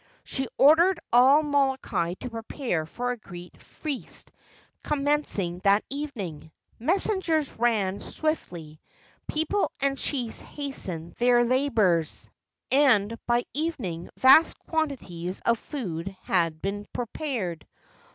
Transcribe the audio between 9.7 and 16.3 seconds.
and chiefs hastened their labors, and'by evening vast quantities of food